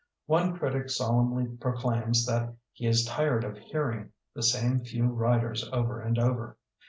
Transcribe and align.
One 0.25 0.57
critic 0.57 0.89
solemnly 0.89 1.45
proclaims 1.57 2.25
that 2.25 2.55
he 2.73 2.87
is 2.87 3.05
tired 3.05 3.43
of 3.43 3.59
hearing 3.59 4.13
the 4.33 4.41
same 4.41 4.79
few 4.83 5.03
writers 5.05 5.63
over 5.71 6.01
and 6.01 6.17
over. 6.17 6.57